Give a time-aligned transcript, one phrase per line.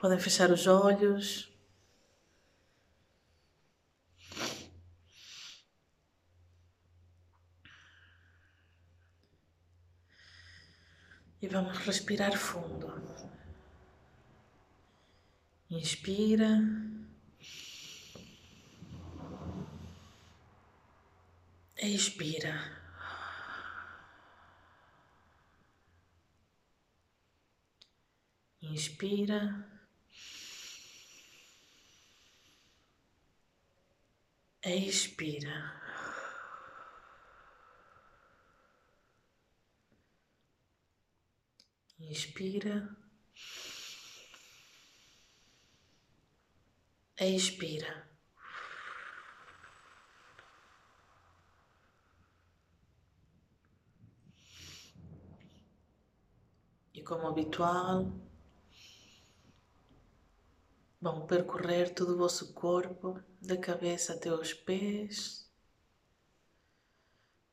[0.00, 1.52] Podem fechar os olhos.
[11.42, 12.88] E vamos respirar fundo.
[15.68, 16.48] Inspira.
[21.76, 22.54] Expira.
[28.62, 29.79] Inspira.
[34.70, 35.56] Expira.
[41.98, 42.96] Inspira.
[47.18, 48.08] Expira.
[56.94, 58.12] E como habitual,
[61.00, 65.50] vão percorrer todo o vosso corpo, da cabeça até os pés,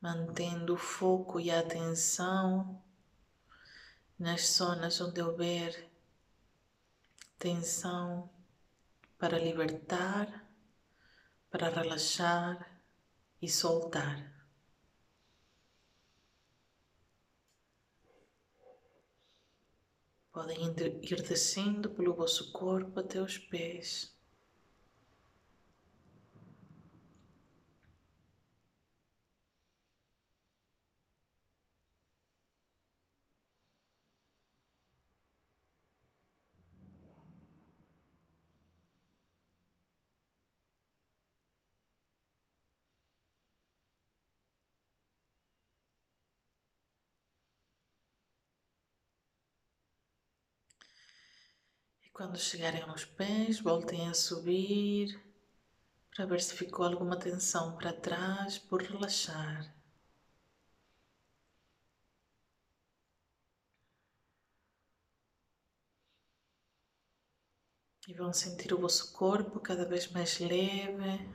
[0.00, 2.82] mantendo o foco e a atenção
[4.18, 5.88] nas zonas onde houver
[7.38, 8.28] tensão
[9.18, 10.46] para libertar,
[11.50, 12.80] para relaxar
[13.40, 14.37] e soltar.
[20.38, 20.72] Podem
[21.02, 24.16] ir descendo pelo vosso corpo até os pés.
[52.18, 55.22] Quando chegarem aos pés, voltem a subir
[56.10, 59.72] para ver se ficou alguma tensão para trás por relaxar.
[68.08, 71.32] E vão sentir o vosso corpo cada vez mais leve,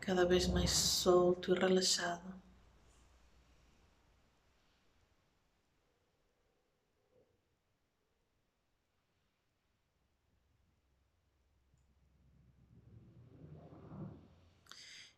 [0.00, 2.45] cada vez mais solto e relaxado.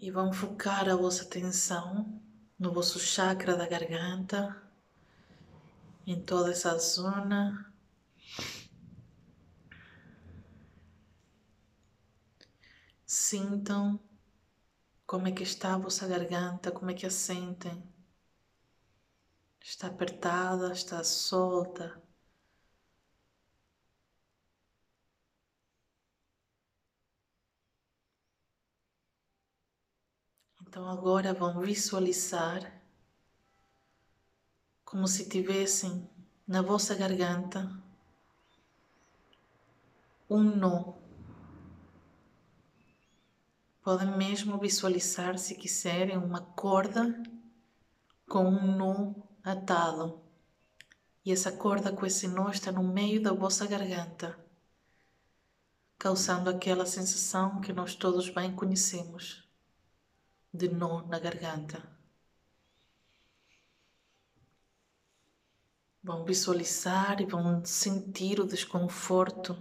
[0.00, 2.18] E vão focar a vossa atenção
[2.58, 4.56] no vosso chakra da garganta,
[6.06, 7.70] em toda essa zona.
[13.04, 14.00] Sintam
[15.06, 17.82] como é que está a vossa garganta, como é que a sentem.
[19.60, 22.02] Está apertada, está solta.
[30.70, 32.80] Então agora vão visualizar
[34.84, 36.08] como se tivessem
[36.46, 37.68] na vossa garganta
[40.30, 40.94] um nó.
[43.82, 47.20] Podem mesmo visualizar, se quiserem, uma corda
[48.28, 50.20] com um nó atado.
[51.24, 54.38] E essa corda com esse nó está no meio da vossa garganta,
[55.98, 59.49] causando aquela sensação que nós todos bem conhecemos
[60.52, 61.82] de nó na garganta.
[66.02, 69.60] Vão visualizar e vão sentir o desconforto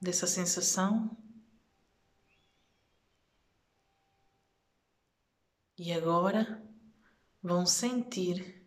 [0.00, 1.16] dessa sensação.
[5.78, 6.62] E agora
[7.42, 8.66] vão sentir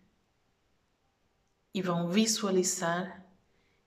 [1.73, 3.25] e vão visualizar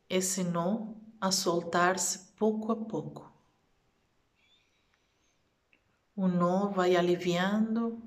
[0.09, 3.32] esse nó a soltar-se pouco a pouco.
[6.15, 8.03] O nó vai aliviando,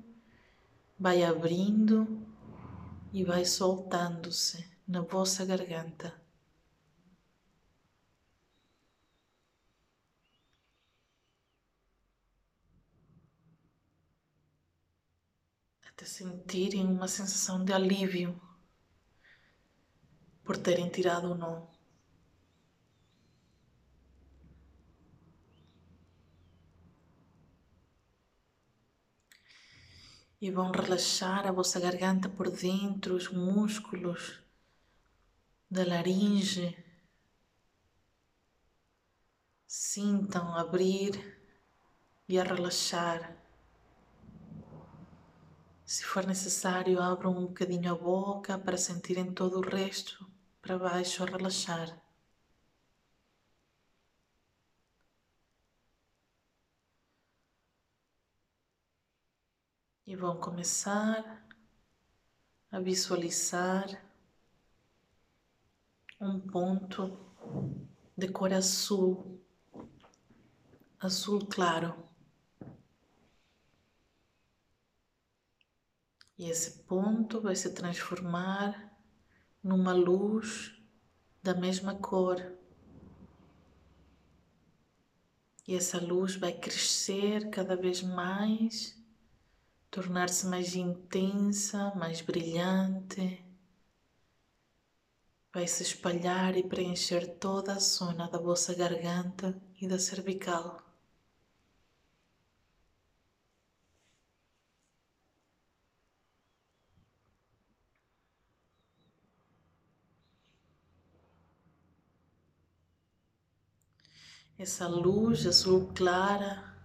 [0.98, 2.24] vai abrindo
[3.12, 6.14] e vai soltando-se na vossa garganta.
[15.88, 18.40] Até sentirem uma sensação de alívio
[20.44, 21.75] por terem tirado o nó.
[30.40, 34.40] E vão relaxar a vossa garganta por dentro, os músculos
[35.70, 36.76] da laringe.
[39.66, 41.36] Sintam abrir
[42.28, 43.36] e a relaxar.
[45.84, 50.28] Se for necessário, abram um bocadinho a boca para sentirem todo o resto
[50.60, 52.05] para baixo a relaxar.
[60.06, 61.44] E vão começar
[62.70, 64.00] a visualizar
[66.20, 67.18] um ponto
[68.16, 69.44] de cor azul,
[71.00, 72.06] azul claro.
[76.38, 78.96] E esse ponto vai se transformar
[79.60, 80.80] numa luz
[81.42, 82.52] da mesma cor.
[85.66, 88.96] E essa luz vai crescer cada vez mais,
[89.90, 93.42] tornar-se mais intensa, mais brilhante.
[95.52, 100.82] Vai se espalhar e preencher toda a zona da vossa garganta e da cervical.
[114.58, 116.75] Essa luz azul clara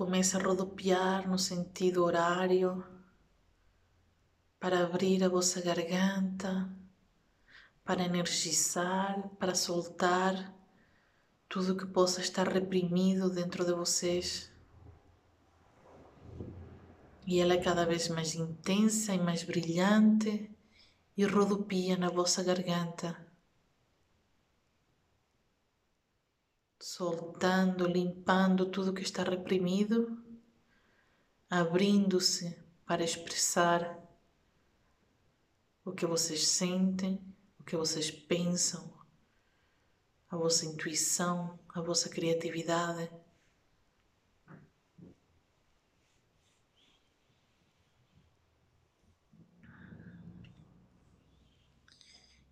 [0.00, 2.82] começa a rodopiar no sentido horário
[4.58, 6.74] para abrir a vossa garganta,
[7.84, 10.54] para energizar, para soltar
[11.50, 14.50] tudo que possa estar reprimido dentro de vocês.
[17.26, 20.50] E ela é cada vez mais intensa e mais brilhante
[21.14, 23.29] e rodopia na vossa garganta.
[26.80, 30.18] Soltando, limpando tudo que está reprimido,
[31.48, 33.98] abrindo-se para expressar
[35.84, 37.22] o que vocês sentem,
[37.58, 38.90] o que vocês pensam,
[40.30, 43.10] a vossa intuição, a vossa criatividade.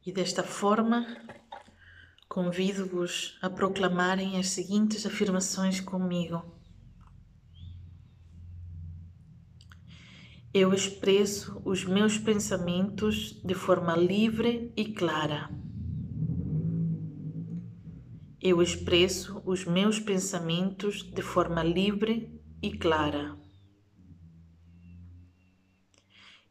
[0.04, 1.06] E desta forma,
[2.28, 6.44] Convido-vos a proclamarem as seguintes afirmações comigo.
[10.52, 15.48] Eu expresso os meus pensamentos de forma livre e clara.
[18.42, 23.38] Eu expresso os meus pensamentos de forma livre e clara.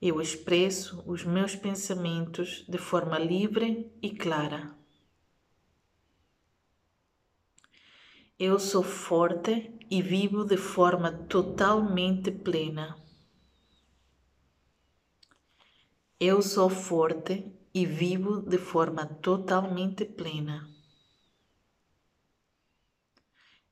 [0.01, 4.76] Eu expresso os meus pensamentos de forma livre e clara.
[8.39, 12.95] Eu sou forte e vivo de forma totalmente plena.
[16.19, 20.69] Eu sou forte e vivo de forma totalmente plena.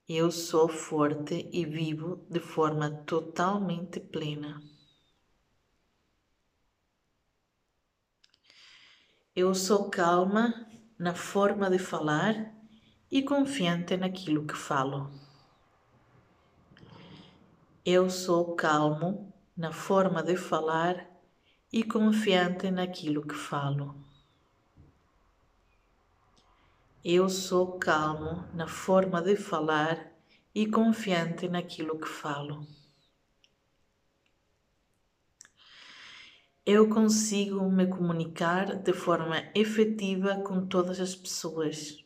[0.10, 4.60] Eu sou forte e vivo de forma totalmente plena.
[9.36, 10.68] Eu sou calma
[10.98, 12.56] na forma de falar
[13.12, 15.12] e confiante naquilo que falo.
[17.86, 21.08] Eu sou calmo na forma de falar
[21.72, 23.96] e confiante naquilo que falo.
[27.04, 30.12] Eu sou calmo na forma de falar
[30.54, 32.66] e confiante naquilo que falo.
[36.66, 42.05] Eu consigo me comunicar de forma efetiva com todas as pessoas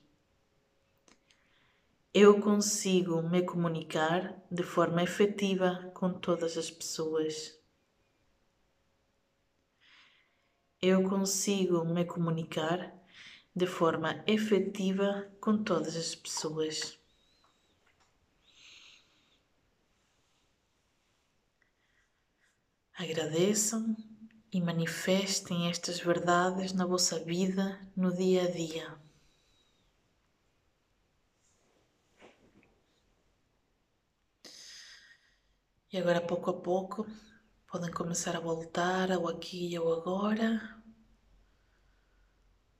[2.13, 7.55] eu consigo me comunicar de forma efetiva com todas as pessoas.
[10.81, 12.97] Eu consigo me comunicar
[13.55, 16.97] de forma efetiva com todas as pessoas.
[22.93, 23.95] Agradeçam
[24.51, 29.08] e manifestem estas verdades na vossa vida no dia a dia.
[35.91, 37.07] E agora, pouco a pouco,
[37.65, 40.79] podem começar a voltar ao aqui e ao agora.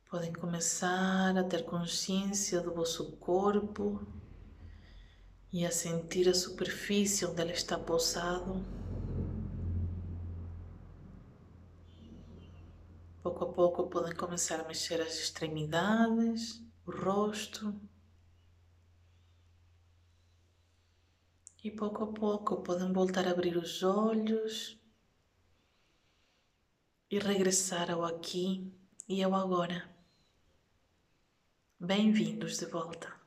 [0.08, 4.06] Podem começar a ter consciência do vosso corpo
[5.52, 8.64] e a sentir a superfície onde ele está pousado.
[13.24, 17.74] Pouco a pouco podem começar a mexer as extremidades, o rosto.
[21.62, 24.80] E pouco a pouco podem voltar a abrir os olhos
[27.12, 28.72] e regressar ao aqui
[29.10, 29.94] e ao agora.
[31.78, 33.19] Bem-vindos de volta.